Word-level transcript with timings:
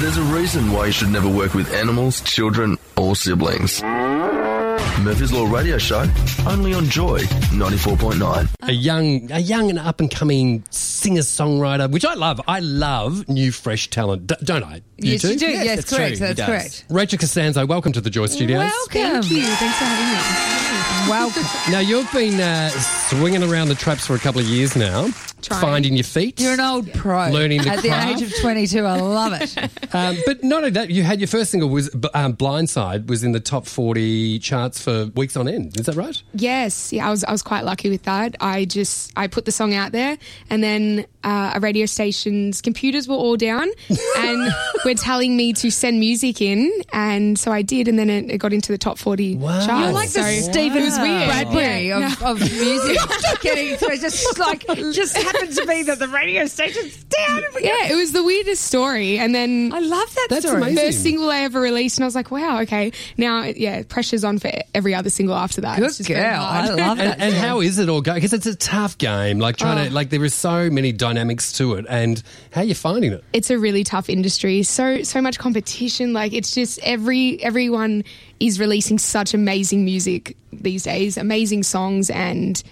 There's 0.00 0.16
a 0.16 0.22
reason 0.22 0.72
why 0.72 0.86
you 0.86 0.92
should 0.92 1.10
never 1.10 1.28
work 1.28 1.52
with 1.52 1.72
animals, 1.74 2.22
children, 2.22 2.78
or 2.96 3.14
siblings. 3.14 3.82
Murphy's 3.82 5.30
Law 5.32 5.46
Radio 5.46 5.76
Show, 5.78 6.06
only 6.46 6.72
on 6.74 6.86
Joy 6.86 7.20
94.9. 7.52 8.48
a 8.62 8.72
young, 8.72 9.30
a 9.30 9.38
young 9.40 9.68
and 9.70 9.78
up 9.78 10.00
and 10.00 10.10
coming 10.10 10.64
singer 10.70 11.20
songwriter, 11.20 11.90
which 11.90 12.04
I 12.06 12.14
love. 12.14 12.40
I 12.48 12.60
love 12.60 13.28
new 13.28 13.52
fresh 13.52 13.88
talent, 13.90 14.26
D- 14.26 14.34
don't 14.42 14.64
I? 14.64 14.80
Yes, 14.96 15.22
you 15.22 15.30
do. 15.30 15.38
too? 15.38 15.50
Yes, 15.50 15.76
That's 15.76 15.94
correct. 15.94 16.16
true. 16.18 16.26
That's 16.28 16.40
correct. 16.42 16.84
Rachel 16.88 17.18
Costanzo, 17.18 17.66
welcome 17.66 17.92
to 17.92 18.00
the 18.00 18.10
Joy 18.10 18.26
Studios. 18.26 18.58
Welcome. 18.60 19.22
Thank 19.22 19.30
you. 19.30 19.42
Thanks 19.42 19.78
for 19.78 19.84
having 19.84 21.06
me. 21.06 21.10
Welcome. 21.10 21.72
Now 21.72 21.80
you've 21.80 22.10
been 22.12 22.40
uh, 22.40 22.70
swinging 22.70 23.42
around 23.42 23.68
the 23.68 23.74
traps 23.74 24.06
for 24.06 24.14
a 24.14 24.18
couple 24.18 24.40
of 24.40 24.46
years 24.46 24.76
now, 24.76 25.08
Trying. 25.42 25.60
finding 25.60 25.94
your 25.96 26.04
feet. 26.04 26.40
You're 26.40 26.54
an 26.54 26.60
old 26.60 26.92
pro. 26.92 27.28
Learning 27.30 27.62
the 27.62 27.70
At 27.70 27.82
the 27.82 27.90
age 27.90 28.22
of 28.22 28.32
22, 28.40 28.84
I 28.84 29.00
love 29.00 29.32
it. 29.40 29.56
Um, 29.92 30.16
but 30.24 30.44
not 30.44 30.58
only 30.58 30.70
that, 30.70 30.90
you 30.90 31.02
had 31.02 31.18
your 31.18 31.26
first 31.26 31.50
single 31.50 31.68
was 31.68 31.90
um, 32.14 32.34
"Blindside" 32.36 33.08
was 33.08 33.24
in 33.24 33.32
the 33.32 33.40
top 33.40 33.66
forty 33.66 34.38
charts 34.38 34.80
for 34.80 35.06
weeks 35.16 35.36
on 35.36 35.48
end. 35.48 35.80
Is 35.80 35.86
that 35.86 35.96
right? 35.96 36.22
Yes, 36.32 36.92
yeah, 36.92 37.08
I 37.08 37.10
was 37.10 37.24
I 37.24 37.32
was 37.32 37.42
quite 37.42 37.64
lucky 37.64 37.90
with 37.90 38.04
that. 38.04 38.36
I 38.40 38.66
just 38.66 39.12
I 39.16 39.26
put 39.26 39.46
the 39.46 39.50
song 39.52 39.74
out 39.74 39.90
there, 39.90 40.16
and 40.48 40.62
then 40.62 41.06
uh, 41.24 41.54
a 41.56 41.60
radio 41.60 41.86
station's 41.86 42.60
computers 42.62 43.08
were 43.08 43.16
all 43.16 43.36
down, 43.36 43.68
and 44.18 44.52
were 44.84 44.94
telling 44.94 45.36
me 45.36 45.52
to 45.54 45.72
send 45.72 45.98
music 45.98 46.40
in, 46.40 46.70
and 46.92 47.36
so 47.36 47.50
I 47.50 47.62
did, 47.62 47.88
and 47.88 47.98
then 47.98 48.08
it, 48.10 48.30
it 48.30 48.38
got 48.38 48.52
into 48.52 48.70
the 48.70 48.78
top 48.78 48.96
forty 48.96 49.34
Wow. 49.36 49.66
charts. 49.66 49.82
You're 49.82 49.92
like 49.92 50.10
the 50.10 50.22
Stephen 50.52 50.82
it 50.82 50.84
was 50.84 50.98
weird. 51.00 51.26
Bradbury 51.26 51.88
Yeah. 51.88 52.12
of, 52.12 52.22
of 52.22 52.40
music. 52.40 52.96
Getting 53.40 53.76
through. 53.76 53.96
Just 53.98 54.38
like, 54.38 54.64
just 54.92 55.16
happens 55.32 55.56
to 55.56 55.66
be 55.66 55.82
that 55.84 55.98
the 55.98 56.08
radio 56.08 56.46
station's 56.46 57.04
down. 57.04 57.42
Yeah, 57.60 57.88
it 57.90 57.96
was 57.96 58.12
the 58.12 58.22
weirdest 58.22 58.64
story, 58.64 59.18
and 59.18 59.34
then 59.34 59.72
I 59.72 59.80
love 59.80 60.14
that 60.14 60.26
That's 60.30 60.46
story. 60.46 60.62
amazing. 60.62 60.76
first 60.76 61.02
single 61.02 61.30
I 61.30 61.40
ever 61.40 61.60
released, 61.60 61.98
and 61.98 62.04
I 62.04 62.06
was 62.06 62.14
like, 62.14 62.30
wow, 62.30 62.60
okay, 62.62 62.92
now 63.16 63.42
yeah, 63.44 63.82
pressure's 63.88 64.24
on 64.24 64.38
for 64.38 64.50
every 64.74 64.94
other 64.94 65.10
single 65.10 65.34
after 65.34 65.60
that. 65.62 65.78
Good 65.78 65.86
It's 65.86 65.98
just 65.98 66.08
very 66.08 66.20
girl. 66.20 66.42
I 66.42 66.68
love 66.68 66.76
that. 66.98 67.20
And, 67.20 67.22
and 67.22 67.34
how 67.34 67.60
is 67.60 67.78
it 67.78 67.88
all 67.88 68.00
going? 68.00 68.16
Because 68.16 68.32
it's 68.32 68.46
a 68.46 68.56
tough 68.56 68.98
game. 68.98 69.38
Like 69.38 69.56
trying 69.56 69.84
to, 69.84 69.90
oh. 69.90 69.94
like 69.94 70.10
there 70.10 70.24
is 70.24 70.34
so 70.34 70.70
many 70.70 70.92
dynamics 70.92 71.52
to 71.54 71.74
it. 71.74 71.86
And 71.88 72.22
how 72.50 72.62
are 72.62 72.64
you 72.64 72.74
finding 72.74 73.12
it? 73.12 73.24
it's 73.32 73.50
a 73.50 73.58
really 73.58 73.84
tough 73.84 74.08
industry. 74.08 74.62
So 74.62 75.02
so 75.02 75.20
much 75.20 75.38
competition. 75.38 76.12
Like 76.12 76.32
it's 76.32 76.54
just 76.54 76.78
every 76.82 77.42
everyone 77.42 78.04
is 78.38 78.60
releasing 78.60 78.98
such 78.98 79.34
amazing 79.34 79.84
music 79.84 80.36
these 80.52 80.82
days, 80.82 81.16
amazing 81.16 81.62
songs, 81.62 82.10
and 82.10 82.62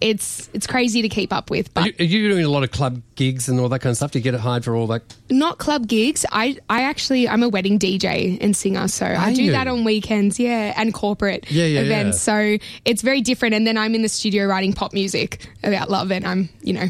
it's 0.00 0.50
it's 0.52 0.66
crazy 0.66 1.02
to 1.02 1.08
keep 1.08 1.32
up 1.32 1.50
with. 1.50 1.68
Are 1.68 1.82
But 1.82 1.86
you, 1.86 1.94
are 2.00 2.04
you 2.08 2.28
doing 2.30 2.44
a 2.44 2.48
lot 2.48 2.62
of 2.64 2.70
club 2.70 3.00
gigs 3.14 3.48
and 3.48 3.58
all 3.60 3.68
that 3.70 3.78
kind 3.80 3.90
of 3.92 3.96
stuff? 3.96 4.10
Do 4.10 4.18
you 4.18 4.22
get 4.22 4.34
it 4.34 4.40
hired 4.40 4.64
for 4.64 4.74
all 4.76 4.86
that? 4.88 5.02
not 5.30 5.58
club 5.58 5.86
gigs. 5.86 6.24
I 6.32 6.56
I 6.68 6.82
actually 6.82 7.28
I'm 7.28 7.42
a 7.42 7.48
wedding 7.48 7.78
DJ 7.78 8.38
and 8.40 8.56
singer, 8.56 8.88
so 8.88 9.06
I 9.06 9.32
do 9.34 9.42
you? 9.44 9.52
that 9.52 9.66
on 9.68 9.84
weekends. 9.84 10.38
Yeah, 10.38 10.74
and 10.76 10.92
corporate 10.92 11.50
Yeah, 11.50 11.64
yeah, 11.66 11.80
events. 11.80 12.26
yeah. 12.26 12.56
So 12.58 12.64
it's 12.84 13.02
very 13.02 13.20
different. 13.20 13.54
And 13.54 13.66
then 13.66 13.78
I'm 13.78 13.94
in 13.94 14.02
the 14.02 14.08
studio 14.08 14.46
writing 14.46 14.72
pop 14.72 14.92
music 14.92 15.48
about 15.62 15.90
love, 15.90 16.10
and 16.12 16.26
I'm 16.26 16.48
you 16.62 16.72
know 16.74 16.86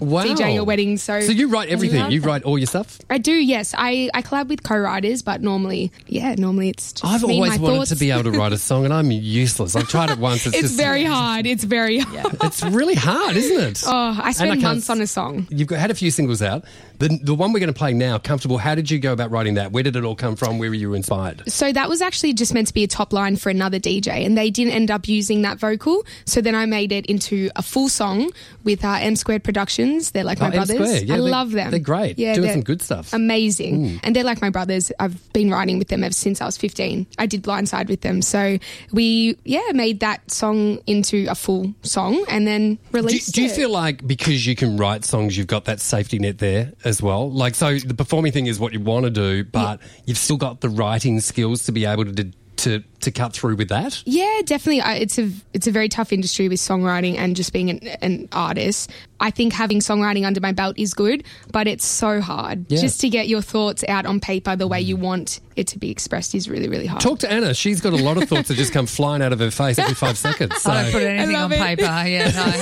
Wow. 0.00 0.24
DJing 0.24 0.58
a 0.58 0.64
wedding. 0.64 0.96
So 0.96 1.20
So 1.20 1.32
you 1.32 1.48
write 1.48 1.68
everything. 1.68 2.10
You 2.10 2.20
write 2.20 2.42
all 2.44 2.58
your 2.58 2.66
stuff. 2.66 2.98
I 3.10 3.18
do, 3.18 3.32
yes. 3.32 3.74
I, 3.76 4.10
I 4.14 4.22
collab 4.22 4.48
with 4.48 4.62
co-writers, 4.62 5.22
but 5.22 5.42
normally, 5.42 5.90
yeah, 6.06 6.34
normally 6.36 6.68
it's 6.68 6.92
just 6.92 7.04
I've 7.04 7.22
me, 7.22 7.34
always 7.34 7.58
my 7.58 7.62
wanted 7.62 7.76
thoughts. 7.76 7.90
to 7.90 7.96
be 7.96 8.10
able 8.10 8.24
to 8.24 8.30
write 8.32 8.52
a 8.52 8.58
song, 8.58 8.84
and 8.84 8.94
I'm 8.94 9.10
useless. 9.10 9.74
I've 9.76 9.88
tried 9.88 10.10
it 10.10 10.18
once. 10.18 10.38
It's, 10.48 10.56
It's 10.56 10.68
just, 10.68 10.76
very 10.76 11.04
hard. 11.16 11.46
It's 11.46 11.64
very 11.64 11.98
hard. 11.98 12.36
It's 12.42 12.62
really 12.62 12.94
hard, 12.94 13.36
isn't 13.36 13.60
it? 13.60 13.82
Oh, 13.86 13.90
I 13.92 14.10
And 14.10 14.20
I 14.20 14.32
spent 14.32 14.62
months 14.62 14.90
on 14.90 15.00
a 15.00 15.06
song. 15.06 15.46
You've 15.50 15.68
got, 15.68 15.78
had 15.78 15.90
a 15.90 15.94
few 15.94 16.10
singles 16.10 16.42
out. 16.42 16.64
The, 16.98 17.18
the 17.22 17.34
one 17.34 17.52
we're 17.52 17.60
going 17.60 17.72
to 17.72 17.78
play 17.78 17.92
now, 17.92 18.18
Comfortable, 18.18 18.58
how 18.58 18.74
did 18.74 18.90
you 18.90 18.98
go 18.98 19.12
about 19.12 19.30
writing 19.30 19.54
that? 19.54 19.72
Where 19.72 19.82
did 19.82 19.96
it 19.96 20.04
all 20.04 20.14
come 20.16 20.36
from? 20.36 20.58
Where 20.58 20.68
were 20.68 20.74
you 20.74 20.94
inspired? 20.94 21.42
So 21.50 21.72
that 21.72 21.88
was 21.88 22.02
actually 22.02 22.34
just 22.34 22.52
meant 22.54 22.66
to 22.68 22.74
be 22.74 22.84
a 22.84 22.88
top 22.88 23.12
line 23.12 23.36
for 23.36 23.50
another 23.50 23.78
DJ, 23.78 24.24
and 24.26 24.36
they 24.36 24.50
didn't 24.50 24.72
end 24.74 24.90
up 24.90 25.08
using 25.08 25.42
that 25.42 25.58
vocal. 25.58 26.04
So 26.24 26.40
then 26.40 26.54
I 26.54 26.66
made 26.66 26.92
it 26.92 27.06
into 27.06 27.50
a 27.56 27.62
full 27.62 27.88
song 27.88 28.30
with 28.64 28.84
uh, 28.84 28.98
M 29.00 29.16
Squared 29.16 29.44
Productions. 29.44 29.87
They're 30.12 30.24
like 30.24 30.40
Oh, 30.40 30.44
my 30.44 30.50
brothers. 30.50 31.02
Yeah, 31.04 31.14
I 31.14 31.18
love 31.18 31.52
them. 31.52 31.70
they're 31.70 31.80
great. 31.80 32.18
Yeah, 32.18 32.34
Doing 32.34 32.44
they're 32.46 32.54
some 32.54 32.62
good 32.62 32.82
stuff. 32.82 33.12
Amazing, 33.12 33.74
hmm. 33.88 33.96
and 34.02 34.14
they're 34.14 34.24
like 34.24 34.40
my 34.40 34.50
brothers. 34.50 34.90
I've 35.00 35.32
been 35.32 35.50
writing 35.50 35.78
with 35.78 35.88
them 35.88 36.02
ever 36.04 36.12
since 36.12 36.40
I 36.40 36.46
was 36.46 36.56
fifteen. 36.56 37.06
I 37.18 37.26
did 37.26 37.42
Blindside 37.42 37.88
with 37.88 38.00
them, 38.02 38.22
so 38.22 38.58
we 38.92 39.36
yeah 39.44 39.62
made 39.72 40.00
that 40.00 40.30
song 40.30 40.78
into 40.86 41.26
a 41.28 41.34
full 41.34 41.74
song 41.82 42.24
and 42.28 42.46
then 42.46 42.74
Do, 42.74 42.80
you- 42.80 43.02
released. 43.02 43.34
do 43.34 43.42
you 43.42 43.48
it. 43.48 43.52
feel 43.56 43.70
like 43.70 44.06
because 44.06 44.46
you 44.46 44.54
can 44.54 44.76
write 44.76 45.04
songs, 45.04 45.36
you've 45.36 45.46
got 45.46 45.64
that 45.66 45.80
safety 45.80 46.18
net 46.18 46.38
there 46.38 46.72
as 46.84 47.02
well? 47.02 47.30
Like, 47.30 47.54
so 47.54 47.78
the 47.78 47.94
performing 47.94 48.32
thing 48.32 48.46
is 48.46 48.58
what 48.60 48.72
you 48.72 48.80
want 48.80 49.04
to 49.04 49.10
do, 49.10 49.44
but 49.44 49.80
you've 50.06 50.18
still 50.18 50.36
got 50.36 50.60
the 50.60 50.68
writing 50.68 51.20
skills 51.20 51.64
to 51.64 51.72
be 51.72 51.84
able 51.84 52.04
to 52.04 52.24
to 52.58 52.82
to 53.00 53.10
cut 53.12 53.32
through 53.32 53.54
with 53.56 53.68
that. 53.68 54.02
Yeah, 54.06 54.40
definitely. 54.44 54.80
I, 54.80 54.94
it's 54.96 55.18
a 55.18 55.30
it's 55.52 55.66
a 55.66 55.70
very 55.70 55.88
tough 55.88 56.12
industry 56.12 56.48
with 56.48 56.58
songwriting 56.58 57.16
and 57.16 57.36
just 57.36 57.52
being 57.52 57.70
an, 57.70 57.78
an 58.02 58.28
artist. 58.32 58.90
I 59.20 59.30
think 59.30 59.52
having 59.52 59.80
songwriting 59.80 60.24
under 60.24 60.40
my 60.40 60.52
belt 60.52 60.78
is 60.78 60.94
good, 60.94 61.24
but 61.52 61.66
it's 61.66 61.84
so 61.84 62.20
hard 62.20 62.66
Yeah. 62.70 62.80
just 62.80 63.00
to 63.00 63.08
get 63.08 63.26
your 63.28 63.42
thoughts 63.42 63.84
out 63.88 64.06
on 64.06 64.20
paper 64.20 64.54
the 64.56 64.66
way 64.68 64.80
you 64.80 64.96
want 64.96 65.40
it 65.56 65.66
to 65.68 65.78
be 65.78 65.90
expressed 65.90 66.34
is 66.36 66.48
really 66.48 66.68
really 66.68 66.86
hard. 66.86 67.00
Talk 67.02 67.18
to 67.20 67.30
Anna. 67.32 67.54
She's 67.54 67.80
got 67.80 67.92
a 67.92 67.96
lot 67.96 68.16
of 68.20 68.28
thoughts 68.28 68.48
that 68.48 68.54
just 68.54 68.72
come 68.72 68.86
flying 68.86 69.22
out 69.22 69.32
of 69.32 69.38
her 69.40 69.50
face 69.50 69.78
every 69.78 69.94
five 69.94 70.18
seconds. 70.18 70.56
So. 70.62 70.70
I 70.70 70.82
don't 70.84 70.92
put 70.92 71.02
anything 71.02 71.36
on 71.36 71.52
it. 71.52 71.58
paper. 71.58 71.82
Yeah, 71.82 72.30
no. 72.30 72.52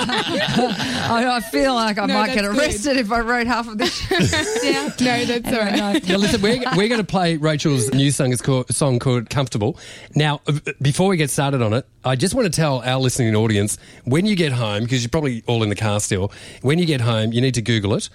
I, 1.10 1.36
I 1.36 1.40
feel 1.40 1.74
like 1.74 1.98
I 1.98 2.06
No, 2.06 2.14
might 2.14 2.28
get 2.34 2.42
that's 2.42 2.48
good. 2.48 2.58
arrested 2.58 2.96
if 2.96 3.10
I 3.12 3.20
wrote 3.20 3.46
half 3.46 3.68
of 3.68 3.78
this. 3.78 4.10
yeah, 4.64 4.90
no, 5.00 5.24
that's 5.24 5.48
all 5.52 5.58
right. 5.64 6.08
Now, 6.08 6.16
listen, 6.16 6.40
we're, 6.42 6.60
we're 6.76 6.88
going 6.88 7.00
to 7.00 7.04
play 7.06 7.36
Rachel's 7.36 7.92
new 7.92 8.10
song, 8.10 8.32
It's 8.32 8.42
called, 8.42 8.72
song 8.80 8.98
called 8.98 9.28
Comfortable. 9.28 9.76
Now, 10.14 10.40
uh, 10.46 10.52
before 10.80 11.08
we 11.08 11.18
get 11.18 11.28
started 11.30 11.60
on 11.60 11.74
it, 11.74 11.86
I 12.02 12.16
just 12.16 12.34
want 12.34 12.46
to 12.46 12.50
tell 12.60 12.80
our 12.82 12.98
listening 12.98 13.36
audience 13.36 13.76
when 14.04 14.24
you 14.24 14.34
get 14.34 14.52
home, 14.52 14.84
because 14.84 15.02
you're 15.02 15.10
probably 15.10 15.42
all 15.46 15.62
in 15.62 15.68
the 15.68 15.76
car 15.76 16.00
still, 16.00 16.32
when 16.62 16.78
you 16.78 16.86
get 16.86 17.02
home, 17.02 17.32
you 17.34 17.42
need 17.42 17.54
to 17.54 17.62
Google 17.62 17.94
it. 17.94 18.08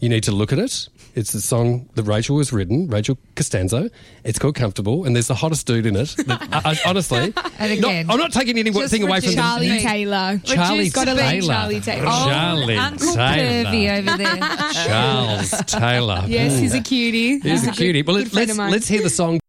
You 0.00 0.08
need 0.08 0.22
to 0.24 0.32
look 0.32 0.52
at 0.52 0.58
it. 0.58 0.88
It's 1.14 1.32
the 1.32 1.40
song 1.40 1.88
that 1.94 2.04
Rachel 2.04 2.38
has 2.38 2.52
written, 2.52 2.86
Rachel 2.88 3.16
Costanzo. 3.34 3.88
It's 4.24 4.38
called 4.38 4.54
Comfortable, 4.54 5.04
and 5.04 5.14
there's 5.16 5.26
the 5.28 5.34
hottest 5.34 5.66
dude 5.66 5.86
in 5.86 5.96
it. 5.96 6.14
That, 6.26 6.40
I, 6.52 6.70
I- 6.72 6.78
honestly, 6.88 7.32
And 7.58 7.80
not- 7.80 7.88
again, 7.90 8.10
I'm 8.10 8.18
not 8.18 8.32
taking 8.32 8.58
anything 8.58 9.02
away 9.02 9.20
from 9.20 9.30
the- 9.30 9.34
Charlie 9.36 9.68
Me. 9.70 9.80
Taylor. 9.82 10.40
Charlie 10.44 10.90
love 10.90 10.92
Taylor. 11.18 11.52
Charlie 11.52 11.80
Taylor. 11.80 12.06
Oh, 12.08 12.28
Charlie 12.28 12.76
Uncle 12.76 13.14
Taylor. 13.14 13.70
Pervy 13.70 13.98
over 13.98 14.16
there. 14.18 14.72
Charles 14.86 15.50
Taylor. 15.66 16.24
Yes, 16.26 16.58
he's 16.58 16.74
a 16.74 16.80
cutie. 16.80 17.38
He's 17.40 17.66
a 17.66 17.72
cutie. 17.72 18.02
Well, 18.02 18.16
let, 18.16 18.32
let's 18.32 18.56
let's 18.56 18.88
hear 18.88 19.02
the 19.02 19.10
song. 19.10 19.40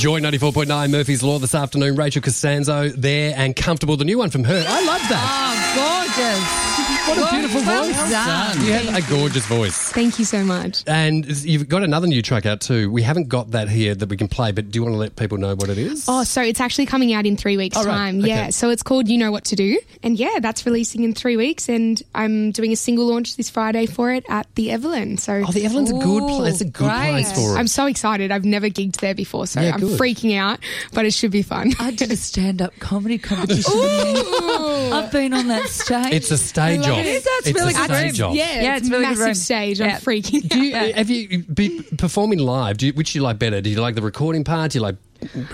Joy 0.00 0.20
94.9 0.20 0.90
Murphy's 0.90 1.22
Law 1.22 1.38
this 1.38 1.54
afternoon. 1.54 1.94
Rachel 1.94 2.22
Costanzo 2.22 2.88
there 2.88 3.34
and 3.36 3.54
comfortable. 3.54 3.98
The 3.98 4.06
new 4.06 4.16
one 4.16 4.30
from 4.30 4.44
her. 4.44 4.64
I 4.66 4.82
love 4.86 5.02
that. 5.10 5.76
Oh, 5.76 6.56
gorgeous. 6.56 6.69
What 7.06 7.18
a 7.18 7.30
beautiful 7.34 7.60
well 7.62 7.84
voice. 7.86 8.10
done. 8.10 8.64
You 8.64 8.72
have 8.72 8.94
a 9.04 9.10
gorgeous 9.10 9.46
voice. 9.46 9.90
Thank 9.92 10.18
you 10.18 10.24
so 10.24 10.44
much. 10.44 10.84
And 10.86 11.26
you've 11.44 11.68
got 11.68 11.82
another 11.82 12.06
new 12.06 12.22
track 12.22 12.46
out 12.46 12.60
too. 12.60 12.90
We 12.90 13.02
haven't 13.02 13.28
got 13.28 13.50
that 13.52 13.68
here 13.68 13.94
that 13.94 14.08
we 14.08 14.16
can 14.16 14.28
play, 14.28 14.52
but 14.52 14.70
do 14.70 14.78
you 14.78 14.82
want 14.82 14.94
to 14.94 14.98
let 14.98 15.16
people 15.16 15.38
know 15.38 15.54
what 15.56 15.68
it 15.70 15.78
is? 15.78 16.04
Oh, 16.08 16.22
so 16.24 16.40
it's 16.42 16.60
actually 16.60 16.86
coming 16.86 17.12
out 17.12 17.26
in 17.26 17.36
three 17.36 17.56
weeks' 17.56 17.76
Oh, 17.76 17.84
right. 17.84 17.92
time. 17.92 18.18
Okay. 18.20 18.28
Yeah. 18.28 18.50
So 18.50 18.70
it's 18.70 18.82
called 18.82 19.08
You 19.08 19.18
Know 19.18 19.32
What 19.32 19.44
to 19.46 19.56
Do. 19.56 19.78
And 20.02 20.18
yeah, 20.18 20.38
that's 20.40 20.64
releasing 20.66 21.02
in 21.02 21.14
three 21.14 21.36
weeks. 21.36 21.68
And 21.68 22.00
I'm 22.14 22.52
doing 22.52 22.72
a 22.72 22.76
single 22.76 23.06
launch 23.06 23.36
this 23.36 23.50
Friday 23.50 23.86
for 23.86 24.12
it 24.12 24.24
at 24.28 24.46
the 24.54 24.70
Evelyn. 24.70 25.18
So 25.18 25.42
Oh, 25.46 25.52
the 25.52 25.64
Evelyn's 25.64 25.90
a 25.90 25.94
good 25.94 26.28
place. 26.28 26.52
It's 26.54 26.60
a 26.62 26.64
good 26.66 26.88
great. 26.88 27.10
place 27.10 27.32
for 27.32 27.56
it. 27.56 27.58
I'm 27.58 27.68
so 27.68 27.86
excited. 27.86 28.30
I've 28.30 28.44
never 28.44 28.68
gigged 28.68 28.96
there 28.98 29.14
before. 29.14 29.46
So 29.46 29.60
Yeah, 29.60 29.74
I'm 29.74 29.80
good. 29.80 29.98
freaking 29.98 30.36
out, 30.38 30.60
but 30.92 31.06
it 31.06 31.12
should 31.12 31.30
be 31.32 31.42
fun. 31.42 31.72
I 31.80 31.90
did 31.90 32.12
a 32.12 32.16
stand-up 32.16 32.78
comedy 32.78 33.18
competition. 33.18 33.72
I've 33.74 35.10
been 35.10 35.32
on 35.34 35.48
that 35.48 35.64
stage. 35.68 36.12
It's 36.12 36.30
a 36.30 36.38
stage 36.38 36.86
off. 36.90 36.98
It 37.00 37.06
is, 37.06 37.24
that's 37.24 37.46
it's 37.48 37.58
really 37.58 37.72
a 37.72 37.76
good 37.76 37.84
stage 37.96 38.20
room. 38.20 38.30
off. 38.30 38.36
Yeah, 38.36 38.62
Yeah, 38.62 38.76
it's, 38.76 38.80
it's 38.82 38.88
a 38.88 38.90
really 38.92 39.02
massive 39.04 39.24
room. 39.26 39.34
stage. 39.34 39.80
I'm 39.80 39.90
freaking 40.00 40.48
Do 40.48 40.60
you, 40.60 40.76
out. 40.76 40.90
Uh, 40.90 40.94
have 40.96 41.10
you 41.10 41.42
be 41.44 41.82
performing 41.98 42.38
live? 42.38 42.78
Do 42.78 42.86
you, 42.86 42.92
which 42.92 43.12
do 43.12 43.18
you 43.18 43.22
like 43.22 43.38
better? 43.38 43.60
Do 43.60 43.70
you 43.70 43.80
like 43.80 43.94
the 43.94 44.02
recording 44.02 44.44
part? 44.44 44.72
Do 44.72 44.78
you 44.78 44.82
like? 44.82 44.96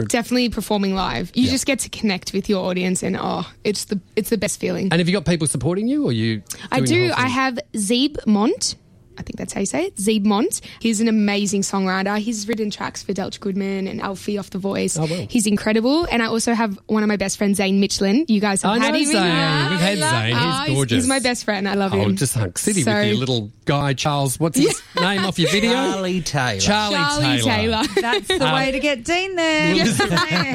Definitely 0.09 0.49
performing 0.51 0.95
live. 0.95 1.33
You 1.35 1.45
Yeah. 1.45 1.51
just 1.51 1.67
get 1.67 1.81
to 1.81 1.89
connect 1.89 2.33
with 2.33 2.49
your 2.49 2.65
audience, 2.67 3.03
and 3.03 3.17
oh, 3.19 3.51
it's 3.65 3.87
the 3.87 4.01
it's 4.15 4.31
the 4.31 4.39
best 4.39 4.61
feeling. 4.61 4.89
And 4.93 5.01
have 5.01 5.09
you 5.09 5.13
got 5.15 5.25
people 5.27 5.47
supporting 5.49 5.89
you, 5.89 6.05
or 6.07 6.13
you? 6.13 6.43
I 6.71 6.81
doing 6.81 7.01
the 7.01 7.07
do. 7.09 7.13
whole 7.15 7.25
I 7.25 7.29
have 7.29 7.59
Zeeb 7.75 8.25
Mont. 8.27 8.77
I 9.19 9.23
think 9.23 9.37
that's 9.37 9.53
how 9.53 9.61
you 9.61 9.67
say 9.67 9.87
it. 9.87 9.97
Zeeb 9.97 10.25
Mont. 10.25 10.61
He's 10.81 11.01
an 11.01 11.09
amazing 11.09 11.63
songwriter. 11.63 12.19
He's 12.19 12.47
written 12.49 12.71
tracks 12.71 13.03
for 13.03 13.13
Delta 13.13 13.39
Goodrem 13.41 13.89
and 13.89 14.01
Alfie 14.01 14.39
off 14.39 14.51
The 14.51 14.59
Voice. 14.59 14.97
Oh, 14.99 15.03
wow. 15.07 15.27
He's 15.29 15.47
incredible. 15.47 16.07
And 16.11 16.23
I 16.23 16.27
also 16.27 16.55
have 16.55 16.79
one 16.87 17.03
of 17.03 17.09
my 17.09 17.17
best 17.17 17.39
friends, 17.39 17.57
Zane 17.59 17.81
Michelin. 17.81 18.25
You 18.29 18.41
guys 18.41 18.63
have 18.63 18.73
I 18.73 18.79
had 18.79 18.93
know 18.93 18.99
him. 18.99 19.05
Zane. 19.07 19.17
in- 19.17 19.71
We've 19.71 19.81
had 19.81 19.99
I 19.99 20.01
love- 20.01 20.11
Zane. 20.11 20.37
He's 20.37 20.71
Oh, 20.71 20.75
gorgeous. 20.75 20.97
He's 21.05 21.09
my 21.09 21.19
best 21.21 21.45
friend. 21.45 21.69
I 21.69 21.75
love 21.75 21.93
him. 21.93 22.01
Oh, 22.01 22.05
him. 22.05 22.17
just 22.17 22.35
hunk 22.35 22.59
city 22.59 22.83
So- 22.83 22.95
with 22.95 23.07
your 23.09 23.17
little 23.17 23.51
guy, 23.65 23.93
Charles. 23.95 24.39
What's 24.39 24.59
his 24.59 24.81
name 25.01 25.25
off 25.25 25.39
your 25.39 25.51
video? 25.51 25.73
Charlie 25.73 26.21
Taylor. 26.21 26.61
Charlie, 26.61 26.97
Charlie 26.97 27.41
Taylor. 27.43 27.83
That's 28.01 28.29
the 28.29 28.47
Um, 28.47 28.55
way 28.55 28.73
to 28.73 28.79
get 28.81 29.05
Dean 29.05 29.37
there. 29.37 29.75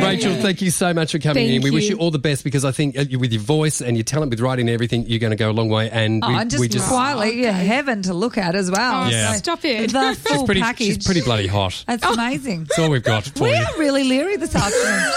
Rachel, 0.04 0.36
thank 0.42 0.62
you 0.62 0.72
so 0.72 0.94
much 0.94 1.12
for 1.12 1.20
coming 1.20 1.48
Thank 1.48 1.56
in. 1.58 1.62
We 1.64 1.72
wish 1.72 1.86
you. 1.86 1.92
you 1.96 1.98
all 1.98 2.12
the 2.12 2.20
best 2.20 2.44
because 2.44 2.66
I 2.66 2.72
think 2.72 2.98
uh, 2.98 3.06
with 3.20 3.32
your 3.34 3.42
voice 3.42 3.82
and 3.82 3.98
your 3.98 4.04
talent 4.04 4.30
with 4.30 4.40
writing 4.40 4.68
and 4.68 4.74
everything, 4.74 5.06
you're 5.08 5.20
going 5.20 5.32
to 5.32 5.38
go 5.38 5.50
a 5.50 5.54
long 5.54 5.70
way. 5.70 5.90
And 5.90 6.24
Oh, 6.24 6.28
we, 6.30 6.36
and 6.36 6.50
just, 6.50 6.62
we 6.62 6.68
just 6.68 6.88
quietly, 6.88 7.42
you're 7.42 7.52
heaven 7.52 8.02
to 8.04 8.14
look 8.14 8.38
at 8.38 8.51
as 8.56 8.70
well. 8.72 9.06
Oh, 9.06 9.10
Yeah. 9.10 9.34
stop 9.34 9.64
it. 9.66 9.92
The 9.92 10.16
full 10.20 10.36
she's 10.38 10.44
pretty, 10.44 10.62
package. 10.62 10.88
she's 10.88 11.06
pretty 11.06 11.22
bloody 11.22 11.48
hot. 11.48 11.84
That's 11.88 12.04
oh. 12.06 12.14
amazing. 12.14 12.66
That's 12.66 12.80
all 12.80 12.90
we've 12.90 13.04
got 13.04 13.24
for 13.26 13.44
We 13.44 13.50
you. 13.52 13.56
are 13.58 13.78
really 13.80 14.04
leery 14.04 14.38
this 14.38 14.56
afternoon. 14.56 15.12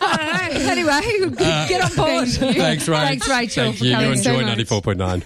I 0.00 0.48
don't 0.52 0.62
know. 0.64 0.70
Anyway, 0.72 1.36
uh, 1.44 1.68
get 1.68 1.80
on 1.82 1.94
board. 1.96 2.28
Thanks, 2.28 2.86
Rach. 2.88 3.02
Thanks, 3.02 3.28
Rachel. 3.28 3.64
Thank 3.64 3.78
for 3.78 3.84
you. 3.84 3.90
You 3.90 3.96
coming. 3.96 4.12
enjoy 4.12 4.40
so 4.40 4.46
much. 4.46 4.58
94.9. 4.96 5.22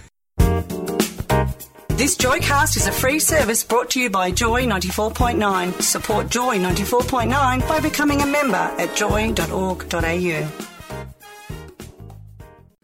This 1.97 2.15
Joycast 2.15 2.77
is 2.77 2.85
a 2.87 2.91
free 2.91 3.19
service 3.19 3.63
brought 3.63 3.89
to 3.91 3.99
you 3.99 4.09
by 4.11 4.29
Joy 4.29 4.65
94.9. 4.65 5.81
Support 5.81 6.29
Joy 6.29 6.57
94.9 6.59 7.67
by 7.67 7.79
becoming 7.79 8.21
a 8.21 8.25
member 8.27 8.55
at 8.55 8.95
joy.org.au. 8.95 10.76